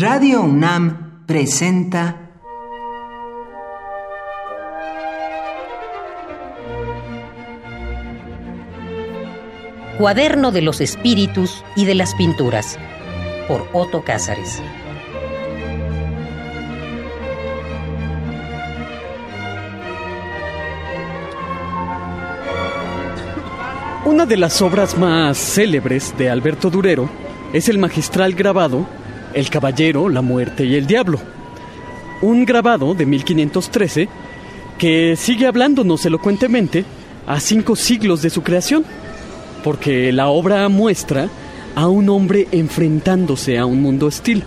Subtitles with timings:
[0.00, 2.30] Radio UNAM presenta
[9.98, 12.78] Cuaderno de los Espíritus y de las Pinturas
[13.46, 14.62] por Otto Cázares.
[24.06, 27.06] Una de las obras más célebres de Alberto Durero
[27.52, 28.86] es el magistral grabado
[29.34, 31.18] El Caballero, la Muerte y el Diablo.
[32.22, 34.08] Un grabado de 1513
[34.78, 36.84] que sigue hablándonos elocuentemente
[37.26, 38.84] a cinco siglos de su creación,
[39.62, 41.28] porque la obra muestra
[41.74, 44.42] a un hombre enfrentándose a un mundo hostil.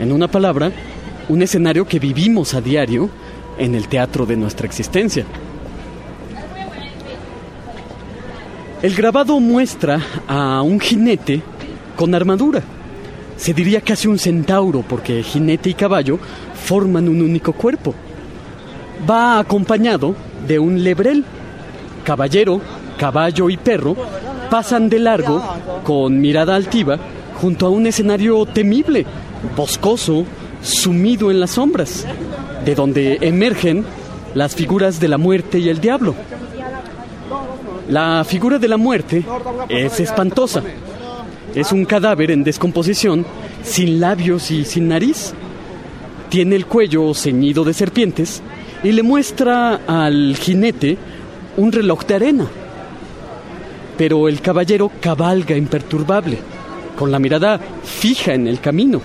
[0.00, 0.72] En una palabra,
[1.28, 3.10] un escenario que vivimos a diario
[3.58, 5.24] en el teatro de nuestra existencia.
[8.82, 11.42] El grabado muestra a un jinete
[11.96, 12.62] con armadura.
[13.36, 16.18] Se diría casi un centauro porque jinete y caballo
[16.54, 17.94] forman un único cuerpo.
[19.08, 20.14] Va acompañado
[20.46, 21.24] de un lebrel.
[22.04, 22.60] Caballero,
[22.98, 23.96] caballo y perro
[24.50, 25.42] pasan de largo
[25.84, 26.98] con mirada altiva
[27.40, 29.04] junto a un escenario temible,
[29.56, 30.24] boscoso,
[30.62, 32.06] sumido en las sombras,
[32.64, 33.84] de donde emergen
[34.34, 36.14] las figuras de la muerte y el diablo.
[37.88, 39.24] La figura de la muerte
[39.68, 40.62] es espantosa.
[41.56, 43.26] Es un cadáver en descomposición,
[43.64, 45.32] sin labios y sin nariz.
[46.28, 48.42] Tiene el cuello ceñido de serpientes
[48.84, 50.96] y le muestra al jinete
[51.56, 52.46] un reloj de arena.
[53.98, 56.38] Pero el caballero cabalga imperturbable,
[56.96, 59.02] con la mirada fija en el camino.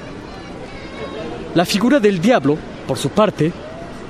[1.55, 2.55] La figura del diablo,
[2.88, 3.52] por su parte,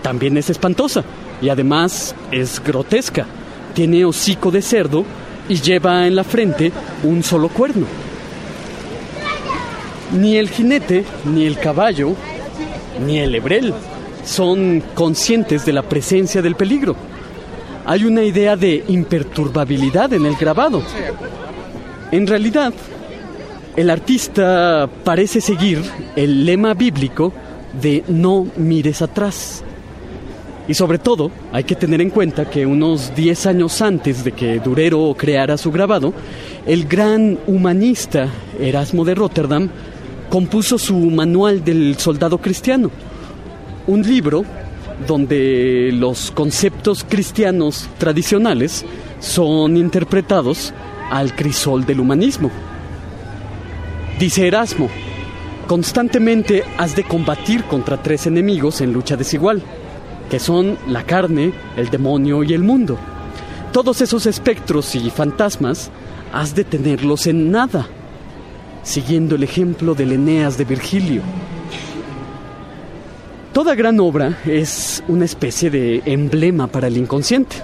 [0.01, 1.05] también es espantosa
[1.41, 3.25] y además es grotesca
[3.71, 5.05] tiene hocico de cerdo
[5.49, 6.71] y lleva en la frente
[7.03, 7.85] un solo cuerno.
[10.13, 12.15] Ni el jinete, ni el caballo,
[13.05, 13.73] ni el hebrel
[14.25, 16.95] son conscientes de la presencia del peligro.
[17.85, 20.83] Hay una idea de imperturbabilidad en el grabado.
[22.11, 22.73] En realidad,
[23.75, 25.81] el artista parece seguir
[26.15, 27.33] el lema bíblico
[27.81, 29.63] de no mires atrás.
[30.67, 34.59] Y sobre todo, hay que tener en cuenta que unos 10 años antes de que
[34.59, 36.13] Durero creara su grabado,
[36.67, 38.27] el gran humanista
[38.59, 39.69] Erasmo de Rotterdam
[40.31, 42.89] compuso su Manual del Soldado Cristiano,
[43.85, 44.45] un libro
[45.05, 48.85] donde los conceptos cristianos tradicionales
[49.19, 50.73] son interpretados
[51.11, 52.49] al crisol del humanismo.
[54.19, 54.87] Dice Erasmo,
[55.67, 59.61] constantemente has de combatir contra tres enemigos en lucha desigual
[60.29, 62.97] que son la carne, el demonio y el mundo.
[63.73, 65.91] Todos esos espectros y fantasmas
[66.31, 67.85] has de tenerlos en nada,
[68.83, 71.21] siguiendo el ejemplo del Eneas de Virgilio.
[73.53, 77.57] Toda gran obra es una especie de emblema para el inconsciente.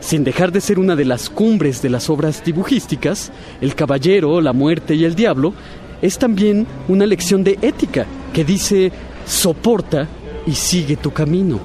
[0.00, 4.52] Sin dejar de ser una de las cumbres de las obras dibujísticas, El Caballero, la
[4.52, 5.54] Muerte y el Diablo
[6.00, 8.92] es también una lección de ética que dice
[9.26, 10.06] soporta
[10.46, 11.58] y sigue tu camino.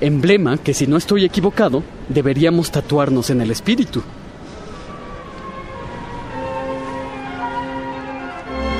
[0.00, 4.02] Emblema que si no estoy equivocado, deberíamos tatuarnos en el espíritu.